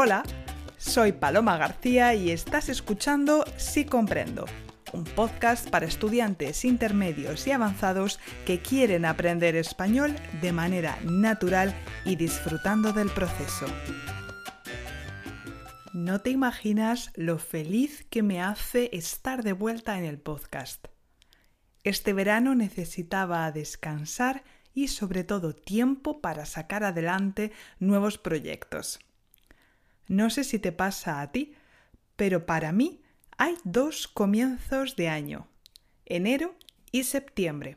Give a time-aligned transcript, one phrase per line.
[0.00, 0.22] Hola,
[0.76, 4.44] soy Paloma García y estás escuchando Sí Comprendo,
[4.92, 11.74] un podcast para estudiantes intermedios y avanzados que quieren aprender español de manera natural
[12.04, 13.66] y disfrutando del proceso.
[15.92, 20.86] No te imaginas lo feliz que me hace estar de vuelta en el podcast.
[21.82, 29.00] Este verano necesitaba descansar y sobre todo tiempo para sacar adelante nuevos proyectos.
[30.08, 31.54] No sé si te pasa a ti,
[32.16, 33.02] pero para mí
[33.36, 35.46] hay dos comienzos de año,
[36.06, 36.56] enero
[36.90, 37.76] y septiembre.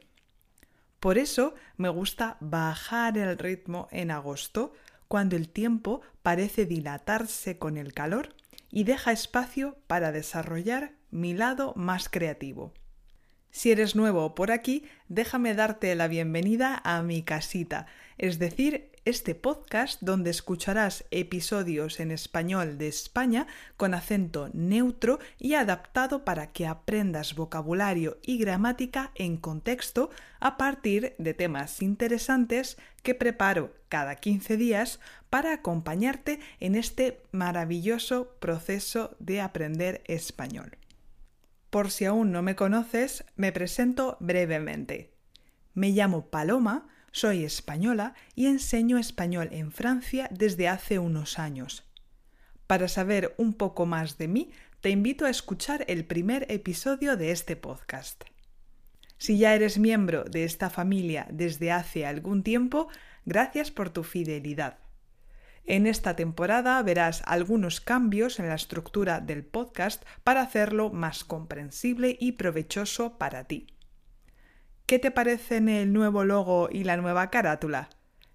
[0.99, 4.73] Por eso me gusta bajar el ritmo en agosto,
[5.07, 8.35] cuando el tiempo parece dilatarse con el calor
[8.69, 12.73] y deja espacio para desarrollar mi lado más creativo.
[13.49, 17.87] Si eres nuevo por aquí, déjame darte la bienvenida a mi casita,
[18.17, 25.55] es decir, este podcast donde escucharás episodios en español de España con acento neutro y
[25.55, 33.15] adaptado para que aprendas vocabulario y gramática en contexto a partir de temas interesantes que
[33.15, 34.99] preparo cada 15 días
[35.29, 40.77] para acompañarte en este maravilloso proceso de aprender español.
[41.71, 45.13] Por si aún no me conoces, me presento brevemente.
[45.73, 51.83] Me llamo Paloma, soy española y enseño español en Francia desde hace unos años.
[52.67, 57.31] Para saber un poco más de mí, te invito a escuchar el primer episodio de
[57.31, 58.23] este podcast.
[59.17, 62.87] Si ya eres miembro de esta familia desde hace algún tiempo,
[63.25, 64.79] gracias por tu fidelidad.
[65.65, 72.17] En esta temporada verás algunos cambios en la estructura del podcast para hacerlo más comprensible
[72.19, 73.67] y provechoso para ti.
[74.91, 77.87] ¿Qué te parecen el nuevo logo y la nueva carátula?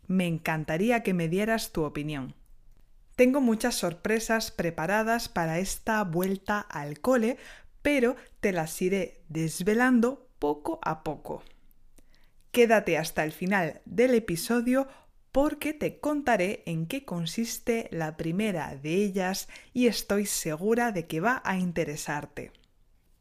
[0.07, 2.35] Me encantaría que me dieras tu opinión.
[3.15, 7.37] Tengo muchas sorpresas preparadas para esta vuelta al cole,
[7.83, 11.43] pero te las iré desvelando poco a poco.
[12.53, 14.89] Quédate hasta el final del episodio
[15.33, 21.21] porque te contaré en qué consiste la primera de ellas y estoy segura de que
[21.21, 22.51] va a interesarte.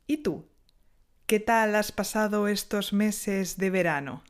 [0.07, 0.47] ¿Y tú?
[1.27, 4.23] ¿Qué tal has pasado estos meses de verano?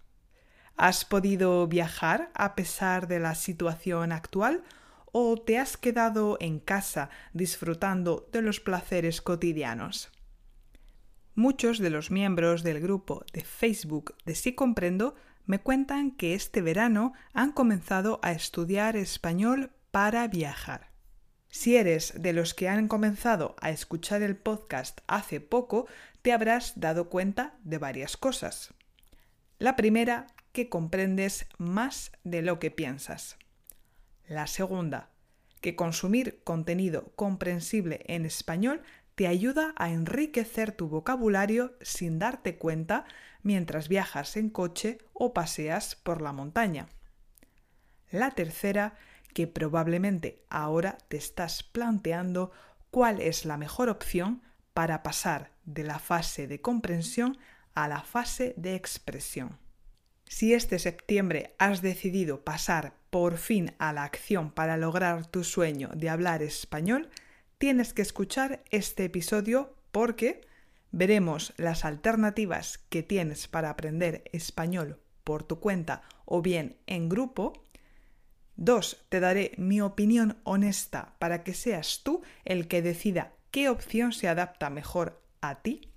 [0.78, 4.64] ¿Has podido viajar a pesar de la situación actual
[5.12, 10.10] o te has quedado en casa disfrutando de los placeres cotidianos?
[11.34, 16.62] Muchos de los miembros del grupo de Facebook de Sí Comprendo me cuentan que este
[16.62, 20.96] verano han comenzado a estudiar español para viajar.
[21.50, 25.88] Si eres de los que han comenzado a escuchar el podcast hace poco,
[26.26, 28.74] te habrás dado cuenta de varias cosas.
[29.60, 33.38] La primera, que comprendes más de lo que piensas.
[34.26, 35.12] La segunda,
[35.62, 38.82] que consumir contenido comprensible en español
[39.14, 43.06] te ayuda a enriquecer tu vocabulario sin darte cuenta
[43.44, 46.88] mientras viajas en coche o paseas por la montaña.
[48.10, 48.96] La tercera,
[49.36, 52.52] que probablemente ahora te estás planteando
[52.90, 54.42] cuál es la mejor opción
[54.76, 57.38] para pasar de la fase de comprensión
[57.76, 59.58] a la fase de expresión.
[60.28, 65.90] Si este septiembre has decidido pasar por fin a la acción para lograr tu sueño
[65.96, 67.10] de hablar español,
[67.58, 70.42] tienes que escuchar este episodio porque
[70.92, 77.54] veremos las alternativas que tienes para aprender español por tu cuenta o bien en grupo.
[78.58, 84.12] Dos, te daré mi opinión honesta para que seas tú el que decida qué opción
[84.12, 85.90] se adapta mejor a ti.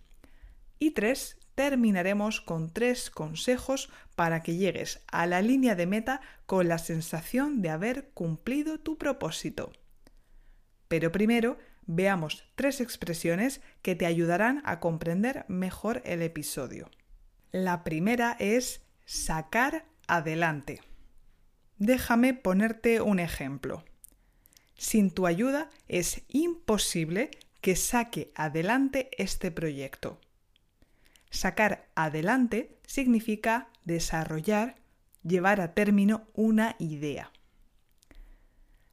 [0.78, 6.68] Y tres, terminaremos con tres consejos para que llegues a la línea de meta con
[6.68, 9.72] la sensación de haber cumplido tu propósito.
[10.86, 16.88] Pero primero, veamos tres expresiones que te ayudarán a comprender mejor el episodio.
[17.50, 20.80] La primera es sacar adelante.
[21.76, 23.82] Déjame ponerte un ejemplo.
[24.76, 30.20] Sin tu ayuda es imposible que saque adelante este proyecto.
[31.30, 34.76] Sacar adelante significa desarrollar,
[35.22, 37.32] llevar a término una idea.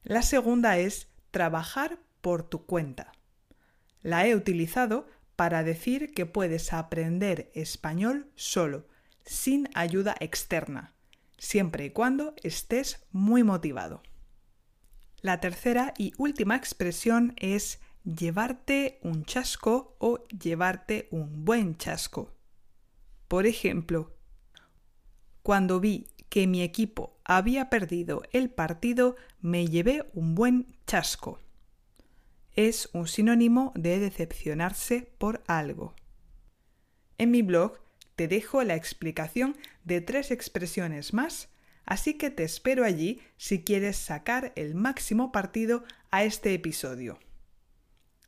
[0.02, 3.12] La segunda es trabajar por tu cuenta.
[4.02, 8.86] La he utilizado para decir que puedes aprender español solo,
[9.24, 10.94] sin ayuda externa,
[11.38, 14.02] siempre y cuando estés muy motivado.
[15.20, 22.32] La tercera y última expresión es llevarte un chasco o llevarte un buen chasco.
[23.26, 24.14] Por ejemplo,
[25.42, 31.40] cuando vi que mi equipo había perdido el partido, me llevé un buen chasco.
[32.54, 35.94] Es un sinónimo de decepcionarse por algo.
[37.18, 37.80] En mi blog
[38.14, 41.48] te dejo la explicación de tres expresiones más,
[41.84, 47.18] así que te espero allí si quieres sacar el máximo partido a este episodio.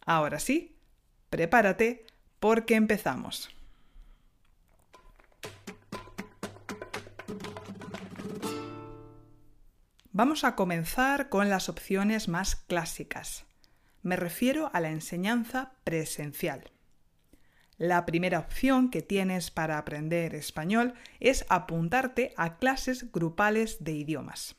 [0.08, 0.74] Ahora sí,
[1.28, 2.06] prepárate
[2.40, 3.54] porque empezamos.
[10.12, 13.44] Vamos a comenzar con las opciones más clásicas.
[14.02, 16.70] Me refiero a la enseñanza presencial.
[17.76, 24.56] La primera opción que tienes para aprender español es apuntarte a clases grupales de idiomas.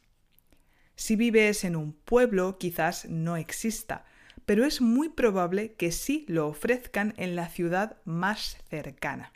[0.96, 4.06] Si vives en un pueblo quizás no exista,
[4.50, 9.32] pero es muy probable que sí lo ofrezcan en la ciudad más cercana.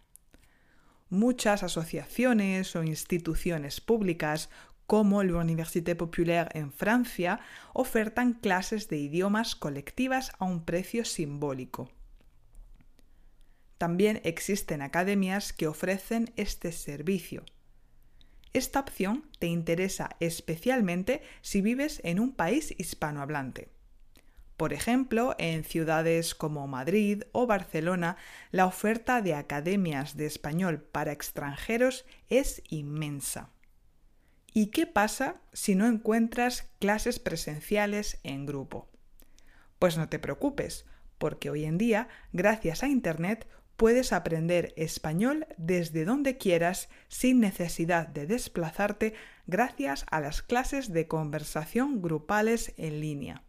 [1.12, 4.50] Muchas asociaciones o instituciones públicas
[4.88, 7.42] como la Université Populaire en Francia,
[7.74, 11.92] ofertan clases de idiomas colectivas a un precio simbólico.
[13.78, 17.44] También existen academias que ofrecen este servicio.
[18.52, 23.83] Esta opción te interesa especialmente si vives en un país hispanohablante.
[24.64, 28.16] Por ejemplo, en ciudades como Madrid o Barcelona,
[28.50, 33.50] la oferta de academias de español para extranjeros es inmensa.
[34.54, 38.88] ¿Y qué pasa si no encuentras clases presenciales en grupo?
[39.80, 40.86] Pues no te preocupes,
[41.18, 48.08] porque hoy en día, gracias a Internet, puedes aprender español desde donde quieras sin necesidad
[48.08, 49.14] de desplazarte
[49.46, 53.44] gracias a las clases de conversación grupales en línea.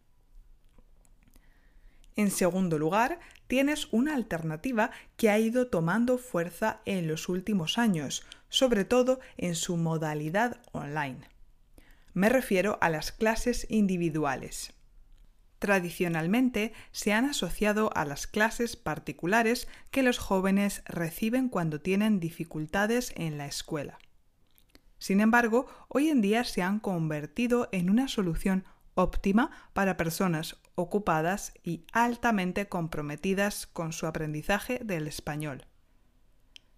[2.15, 8.25] En segundo lugar, tienes una alternativa que ha ido tomando fuerza en los últimos años,
[8.49, 11.19] sobre todo en su modalidad online.
[12.13, 14.73] Me refiero a las clases individuales.
[15.59, 23.13] Tradicionalmente se han asociado a las clases particulares que los jóvenes reciben cuando tienen dificultades
[23.17, 23.97] en la escuela.
[24.97, 28.63] Sin embargo, hoy en día se han convertido en una solución
[28.95, 35.65] óptima para personas ocupadas y altamente comprometidas con su aprendizaje del español.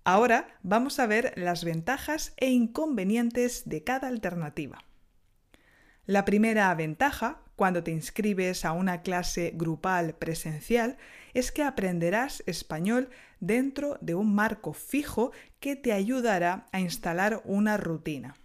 [0.03, 4.79] Ahora vamos a ver las ventajas e inconvenientes de cada alternativa.
[6.07, 10.97] La primera ventaja, cuando te inscribes a una clase grupal presencial,
[11.35, 17.77] es que aprenderás español dentro de un marco fijo que te ayudará a instalar una
[17.77, 18.37] rutina.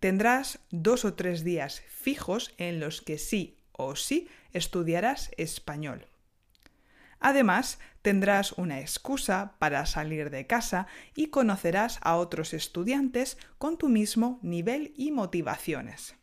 [0.00, 6.06] Tendrás dos o tres días fijos en los que sí o sí estudiarás español.
[7.20, 13.88] Además, tendrás una excusa para salir de casa y conocerás a otros estudiantes con tu
[13.88, 16.17] mismo nivel y motivaciones.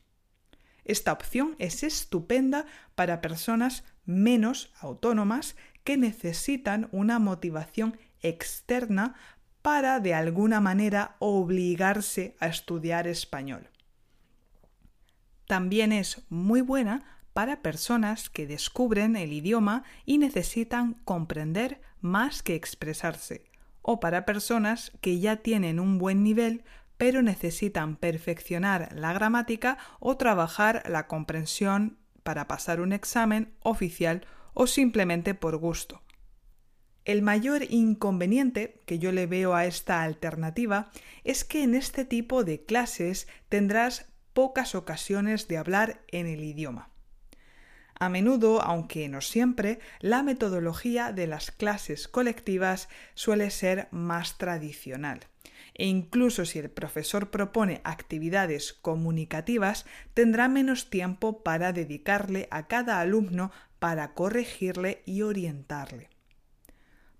[0.86, 9.15] Esta opción es estupenda para personas menos autónomas que necesitan una motivación externa
[9.62, 13.70] para de alguna manera obligarse a estudiar español.
[15.48, 22.56] También es muy buena para personas que descubren el idioma y necesitan comprender más que
[22.56, 23.46] expresarse,
[23.82, 26.63] o para personas que ya tienen un buen nivel
[26.98, 34.68] pero necesitan perfeccionar la gramática o trabajar la comprensión para pasar un examen oficial o
[34.68, 36.02] simplemente por gusto.
[37.06, 40.90] El mayor inconveniente que yo le veo a esta alternativa
[41.24, 46.90] es que en este tipo de clases tendrás pocas ocasiones de hablar en el idioma.
[47.98, 55.22] A menudo, aunque no siempre, la metodología de las clases colectivas suele ser más tradicional.
[55.77, 63.01] E incluso si el profesor propone actividades comunicativas, tendrá menos tiempo para dedicarle a cada
[63.01, 66.10] alumno para corregirle y orientarle.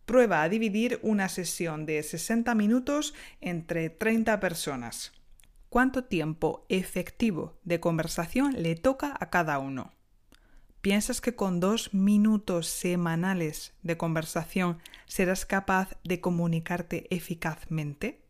[0.06, 5.12] Prueba a dividir una sesión de 60 minutos entre 30 personas.
[5.68, 9.92] ¿Cuánto tiempo efectivo de conversación le toca a cada uno?
[10.80, 18.25] ¿Piensas que con dos minutos semanales de conversación serás capaz de comunicarte eficazmente?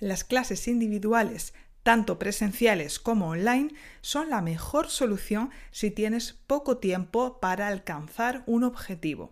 [0.00, 7.40] Las clases individuales, tanto presenciales como online, son la mejor solución si tienes poco tiempo
[7.40, 9.30] para alcanzar un objetivo.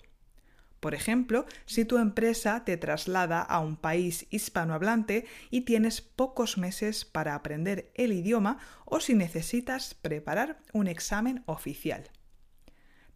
[0.80, 7.04] Por ejemplo, si tu empresa te traslada a un país hispanohablante y tienes pocos meses
[7.04, 12.10] para aprender el idioma o si necesitas preparar un examen oficial.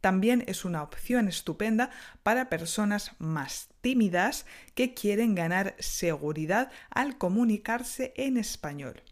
[0.00, 1.90] También es una opción estupenda
[2.22, 9.02] para personas más tímidas que quieren ganar seguridad al comunicarse en español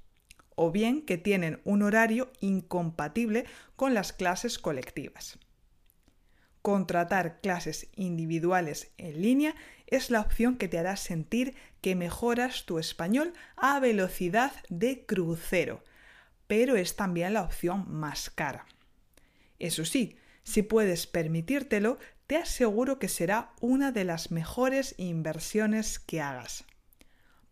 [0.54, 3.44] o bien que tienen un horario incompatible
[3.76, 5.38] con las clases colectivas
[6.68, 9.54] contratar clases individuales en línea
[9.86, 15.82] es la opción que te hará sentir que mejoras tu español a velocidad de crucero,
[16.46, 18.66] pero es también la opción más cara.
[19.58, 20.17] Eso sí,
[20.48, 26.64] si puedes permitírtelo, te aseguro que será una de las mejores inversiones que hagas.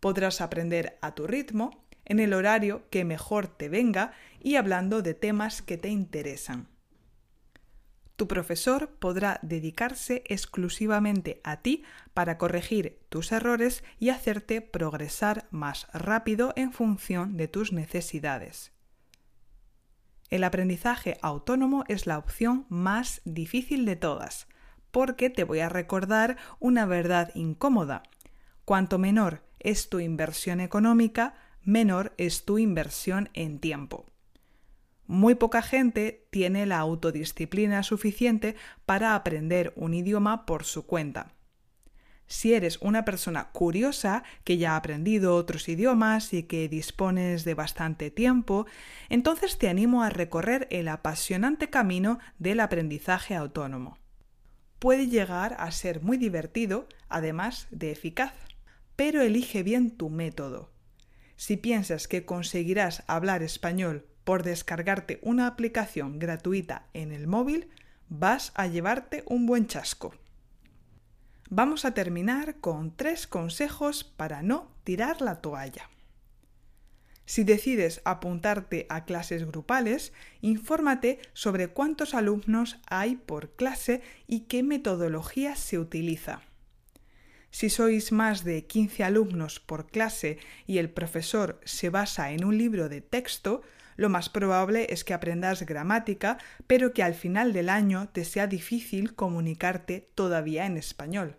[0.01, 5.13] Podrás aprender a tu ritmo, en el horario que mejor te venga y hablando de
[5.13, 6.69] temas que te interesan.
[8.17, 11.85] Tu profesor podrá dedicarse exclusivamente a ti
[12.15, 18.73] para corregir tus errores y hacerte progresar más rápido en función de tus necesidades.
[20.31, 24.49] El aprendizaje autónomo es la opción más difícil de todas,
[24.91, 28.03] porque te voy a recordar una verdad incómoda.
[28.65, 34.07] Cuanto menor es tu inversión económica, menor es tu inversión en tiempo.
[35.07, 38.57] Muy poca gente tiene la autodisciplina suficiente
[38.87, 41.37] para aprender un idioma por su cuenta.
[42.29, 47.55] Si eres una persona curiosa que ya ha aprendido otros idiomas y que dispones de
[47.55, 48.67] bastante tiempo,
[49.09, 53.99] entonces te animo a recorrer el apasionante camino del aprendizaje autónomo.
[54.81, 58.35] Puede llegar a ser muy divertido, además de eficaz,
[58.97, 60.73] pero elige bien tu método.
[61.37, 67.69] Si piensas que conseguirás hablar español por descargarte una aplicación gratuita en el móvil,
[68.09, 70.15] vas a llevarte un buen chasco.
[71.49, 75.89] Vamos a terminar con tres consejos para no tirar la toalla.
[77.25, 84.63] Si decides apuntarte a clases grupales, infórmate sobre cuántos alumnos hay por clase y qué
[84.63, 86.43] metodología se utiliza.
[87.51, 92.59] Si sois más de 15 alumnos por clase y el profesor se basa en un
[92.59, 93.63] libro de texto,
[93.97, 98.47] lo más probable es que aprendas gramática, pero que al final del año te sea
[98.47, 101.37] difícil comunicarte todavía en español.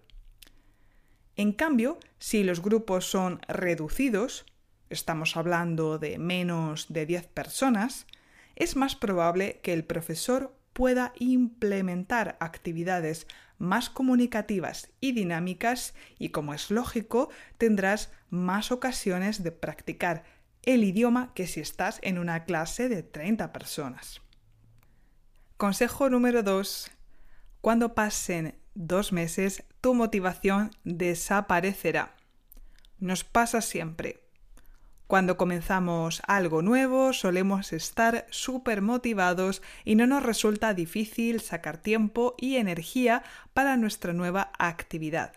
[1.35, 4.45] En cambio, si los grupos son reducidos,
[4.89, 8.07] estamos hablando de menos de 10 personas,
[8.55, 13.27] es más probable que el profesor pueda implementar actividades
[13.59, 20.23] más comunicativas y dinámicas y, como es lógico, tendrás más ocasiones de practicar
[20.67, 24.21] el idioma que si estás en una clase de 30 personas.
[25.55, 26.91] Consejo número 2.
[27.61, 32.17] Cuando pasen dos meses, tu motivación desaparecerá.
[32.99, 34.25] Nos pasa siempre.
[35.07, 42.35] Cuando comenzamos algo nuevo solemos estar súper motivados y no nos resulta difícil sacar tiempo
[42.37, 45.31] y energía para nuestra nueva actividad.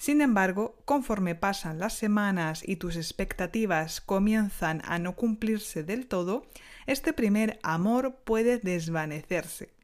[0.00, 6.46] Sin embargo, conforme pasan las semanas y tus expectativas comienzan a no cumplirse del todo,
[6.86, 9.74] este primer amor puede desvanecerse.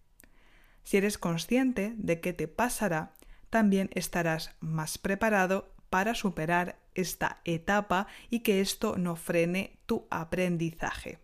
[0.84, 3.12] Si eres consciente de qué te pasará,
[3.50, 11.18] también estarás más preparado para superar esta etapa y que esto no frene tu aprendizaje.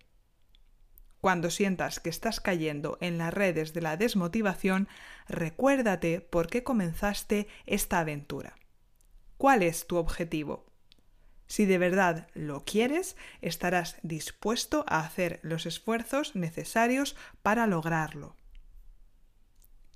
[1.23, 4.87] Cuando sientas que estás cayendo en las redes de la desmotivación,
[5.29, 8.55] recuérdate por qué comenzaste esta aventura.
[9.43, 10.65] ¿Cuál es tu objetivo?
[11.49, 18.37] Si de verdad lo quieres, estarás dispuesto a hacer los esfuerzos necesarios para lograrlo.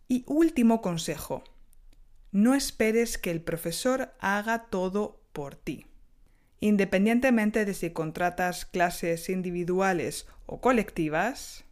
[0.08, 1.44] Y último consejo.
[2.32, 5.86] No esperes que el profesor haga todo por ti.
[6.58, 11.64] Independientemente de si contratas clases individuales o colectivas,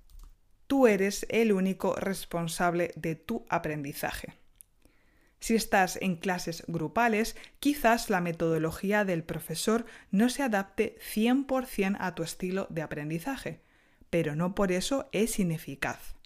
[0.69, 4.44] tú eres el único responsable de tu aprendizaje.
[5.45, 12.15] Si estás en clases grupales, quizás la metodología del profesor no se adapte 100% a
[12.15, 13.61] tu estilo de aprendizaje,
[14.09, 16.17] pero no por eso es ineficaz.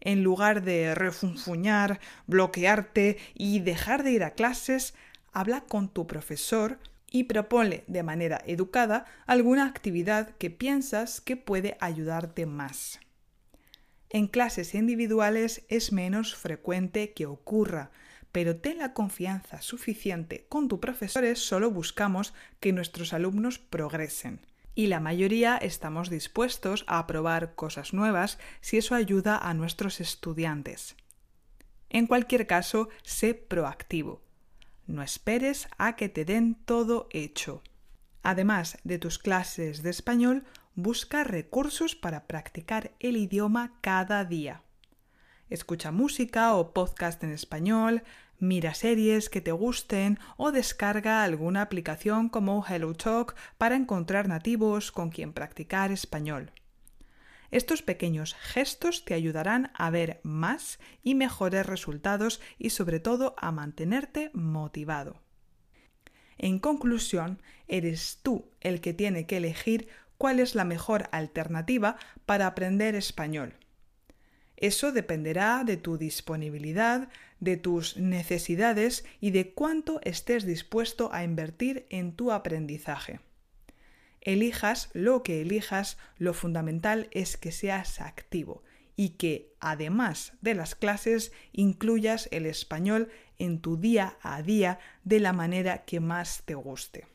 [0.00, 4.92] En lugar de refunfuñar, bloquearte y dejar de ir a clases,
[5.32, 6.78] habla con tu profesor
[7.10, 13.00] y propone de manera educada alguna actividad que piensas que puede ayudarte más.
[14.10, 17.92] En clases individuales es menos frecuente que ocurra,
[18.36, 24.44] pero ten la confianza suficiente con tu profesor, solo buscamos que nuestros alumnos progresen.
[24.74, 30.96] Y la mayoría estamos dispuestos a probar cosas nuevas si eso ayuda a nuestros estudiantes.
[31.88, 34.20] En cualquier caso, sé proactivo.
[34.86, 37.62] No esperes a que te den todo hecho.
[38.22, 44.62] Además de tus clases de español, busca recursos para practicar el idioma cada día.
[45.48, 48.02] Escucha música o podcast en español,
[48.38, 55.10] mira series que te gusten o descarga alguna aplicación como HelloTalk para encontrar nativos con
[55.10, 56.52] quien practicar español.
[57.50, 63.52] Estos pequeños gestos te ayudarán a ver más y mejores resultados y sobre todo a
[63.52, 65.22] mantenerte motivado.
[66.38, 69.88] En conclusión, eres tú el que tiene que elegir
[70.18, 73.54] cuál es la mejor alternativa para aprender español.
[74.56, 77.08] Eso dependerá de tu disponibilidad,
[77.40, 83.20] de tus necesidades y de cuánto estés dispuesto a invertir en tu aprendizaje.
[84.20, 88.64] Elijas lo que elijas, lo fundamental es que seas activo
[88.96, 95.20] y que, además de las clases, incluyas el español en tu día a día de
[95.20, 97.06] la manera que más te guste.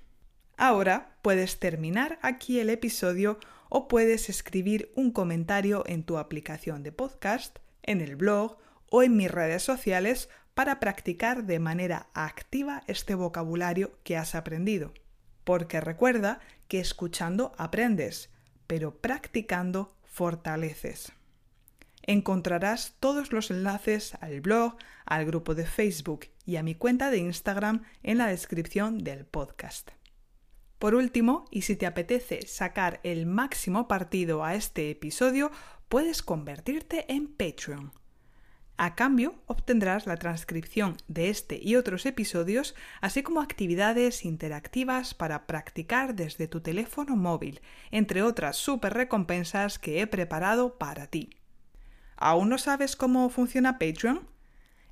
[0.58, 3.40] Ahora puedes terminar aquí el episodio
[3.74, 8.58] o puedes escribir un comentario en tu aplicación de podcast, en el blog
[8.90, 14.94] o en mis redes sociales para practicar de manera activa este vocabulario que has aprendido.
[15.46, 18.30] Porque recuerda que escuchando aprendes,
[18.68, 21.14] pero practicando fortaleces.
[22.02, 27.20] Encontrarás todos los enlaces al blog, al grupo de Facebook y a mi cuenta de
[27.20, 29.92] Instagram en la descripción del podcast.
[30.82, 35.52] Por último, y si te apetece sacar el máximo partido a este episodio,
[35.90, 37.92] puedes convertirte en Patreon.
[38.78, 45.46] A cambio, obtendrás la transcripción de este y otros episodios, así como actividades interactivas para
[45.46, 51.30] practicar desde tu teléfono móvil, entre otras super recompensas que he preparado para ti.
[52.16, 54.28] ¿Aún no sabes cómo funciona Patreon?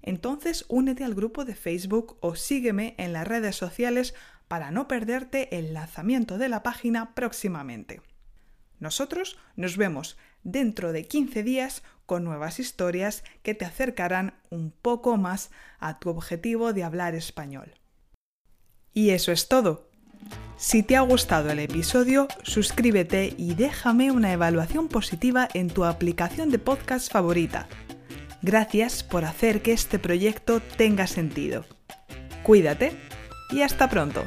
[0.03, 4.13] Entonces únete al grupo de Facebook o sígueme en las redes sociales
[4.49, 8.01] para no perderte el lanzamiento de la página próximamente.
[8.79, 15.15] Nosotros nos vemos dentro de 15 días con nuevas historias que te acercarán un poco
[15.17, 17.75] más a tu objetivo de hablar español.
[18.91, 19.87] Y eso es todo.
[20.57, 26.49] Si te ha gustado el episodio, suscríbete y déjame una evaluación positiva en tu aplicación
[26.49, 27.67] de podcast favorita.
[28.41, 31.65] Gracias por hacer que este proyecto tenga sentido.
[32.43, 33.08] Cuídate
[33.51, 34.25] y hasta pronto.